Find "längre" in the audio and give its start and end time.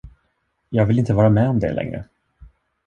1.73-2.05